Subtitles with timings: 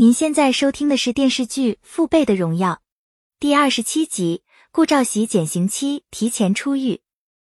[0.00, 2.74] 您现在收听的是电视剧《父辈的荣耀》
[3.40, 7.00] 第二十七集，顾兆喜减刑期提前出狱。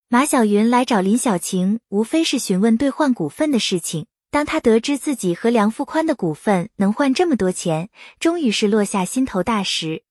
[0.08, 4.06] 马小云来找林小晴，无非是询问兑换股份的事情。
[4.32, 10.04] 当他得知自己和梁富宽的股份能换这么多钱，终于是落下心头大石。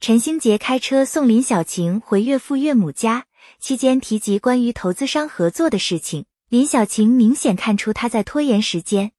[0.00, 3.26] 陈兴杰开车送林小晴回岳父岳母家，
[3.60, 9.12] 期间提及关于投资商合作的事情，林小晴明显看出他在拖延时间。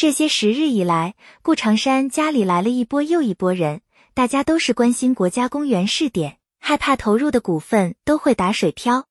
[0.00, 3.82] 这些时日以来，顾长山家里来了一波又一波人，
[4.14, 9.08] 大家都是关心国家公园试点，害怕投入的股份都会打水漂。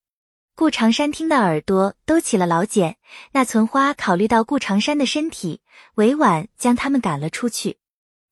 [0.55, 2.97] 顾长山听的耳朵都起了老茧。
[3.33, 5.61] 那存花考虑到顾长山的身体，
[5.93, 7.77] 委婉将他们赶了出去。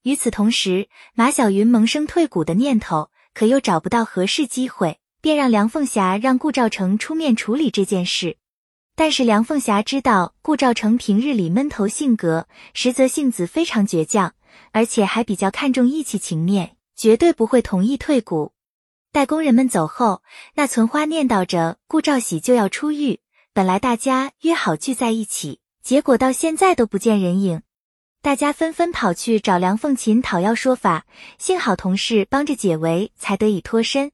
[0.02, 8.38] 与此同时，马小云萌生退股的念头，可又找不到合适机会，便让梁凤霞让顾兆成出面处理这件事。
[9.00, 14.34] 但是梁凤霞知道顾兆成平日里闷头性格，实则性子非常倔强，
[14.72, 18.54] 而且还比较看重义气情面，绝对不会同意退股。
[19.12, 20.24] 待工人们走后，
[20.56, 23.20] 那存花念叨着顾兆喜就要出狱，
[23.54, 27.62] 本来大家约好聚在一起，结果到现在都不见人影。
[28.24, 31.06] 大家纷纷跑去找梁凤琴讨要说法，
[31.38, 34.12] 幸好同事帮着解围，才得以脱身。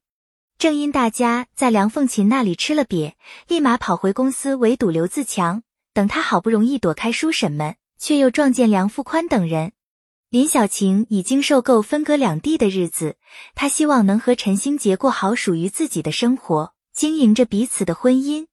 [0.64, 3.16] 正因大家在梁凤琴那里吃了瘪，
[3.50, 5.62] 立马跑回公司围堵刘自强。
[5.94, 9.74] 等他好不容易躲开叔婶们，却又撞见梁富宽等人。
[10.30, 13.18] 林小晴已经受够分隔两地的日子，
[13.54, 18.46] 她希望能和陈星杰过好属于自己的生活，经营着彼此的婚姻。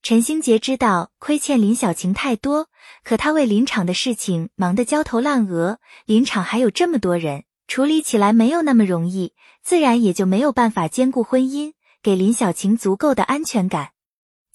[0.00, 2.68] 陈星杰知道亏欠林小晴太多，
[3.02, 7.42] 可他为林场的事情忙得焦头烂额，林场还有这么多人。
[7.68, 13.90] 处理起来没有那么容易，自然也就没有办法兼顾婚姻，给林小晴足够的安全感。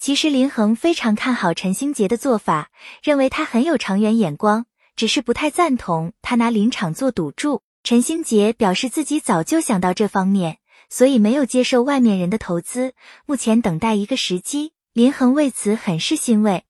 [0.00, 2.70] 其实林恒非常看好陈星杰的做法，
[3.02, 7.62] 认为他很有长远眼光，只是不太赞同他拿林场做赌注。
[7.84, 10.58] 陈星杰表示自己早就想到这方面，
[10.90, 12.94] 所以没有接受外面人的投资，
[13.26, 14.72] 目前等待一个时机。
[14.92, 16.64] 林恒为此很是欣慰。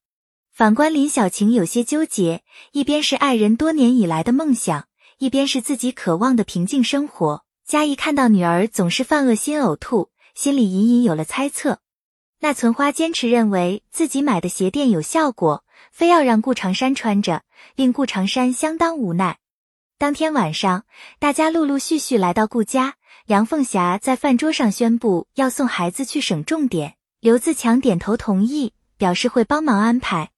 [0.53, 2.43] 反观林小晴有些纠结，
[2.73, 4.87] 一边是爱人多年以来的梦想。
[5.19, 11.79] 一边是自己渴望的平静生活，嘉义看到女儿总是犯恶心呕吐，心里隐隐有了猜测。
[12.41, 17.43] 那存花坚持认为自己买的鞋垫有效果，非要让顾长山穿着，
[17.75, 19.39] 令顾长山相当无奈。
[19.97, 20.85] 当天晚上，
[21.19, 30.33] 大家陆陆续续来到顾家，梁凤霞在饭桌上宣布要送孩子去省重点，刘自强点头同意，表示会帮忙安排。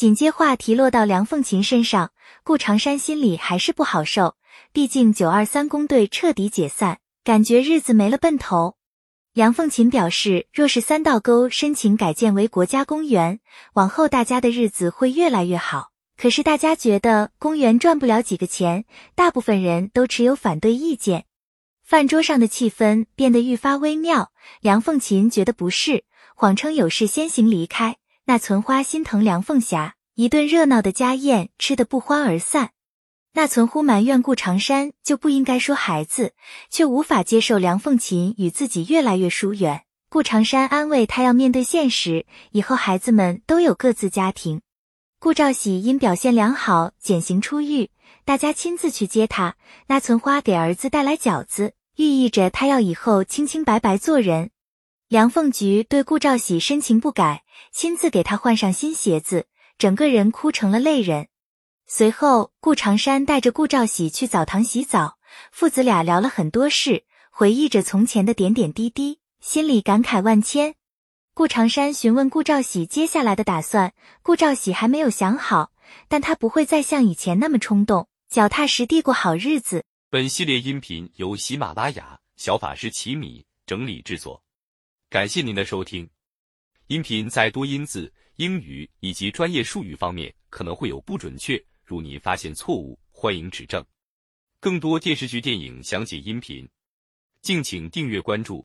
[0.00, 2.12] 紧接话题落到梁凤琴身上，
[2.42, 4.34] 顾长山心里还是不好受。
[4.72, 8.76] 毕竟九二三工队彻底解散，感觉日子没了奔头。
[9.34, 13.40] 梁凤琴表示，若是三道沟申请改建为国家公园，
[13.74, 15.90] 往后大家的日子会越来越好。
[16.16, 21.26] 可是大家觉得公园赚不了几个钱，大部分人都持有反对意见。
[21.84, 24.32] 饭桌上的气氛变得愈发微妙。
[24.62, 27.98] 梁凤琴觉得不适，谎称有事先行离开。
[28.30, 32.70] 那存花心疼梁凤霞，一顿热闹的家宴吃得不欢而散。
[33.32, 36.32] 那存乎埋怨顾长山就不应该说孩子，
[36.70, 39.82] 却无法接受梁凤琴与自己越来越疏远。
[40.08, 44.60] 顾长山安慰他要面对现实，以后孩子们都有各自家庭。
[45.18, 47.90] 顾兆喜因表现良好减刑出狱，
[48.24, 49.56] 大家亲自去接他。
[49.88, 54.52] 那存花给儿子带来饺子，寓意着他要以后清清白白做人。
[55.10, 61.26] 梁凤菊对顾兆喜深情不改，亲自给他换上新鞋子，整个人哭成了泪人。
[61.84, 65.18] 随后，顾长山带着顾兆喜去澡堂洗澡，
[65.50, 70.76] 父子俩聊了很多事，回忆着从前的点点滴滴，心里感慨万千。
[71.34, 73.92] 顾长山询问顾兆喜接下来的打算，
[74.22, 75.72] 顾兆喜还没有想好，
[76.06, 79.84] 但他不会再像以前那么冲动，脚踏实地过好日子。
[80.08, 84.40] 本系列音频由喜马拉雅小法师奇米整理制作。
[85.10, 86.08] 感谢您的收听，
[86.86, 93.84] 音频在多音字、英语以及专业术语方面可能会有不准确，如您发现错误，欢迎指正。
[94.60, 96.64] 更多电视剧、电影详解音频，
[97.42, 98.64] 敬请订阅关注。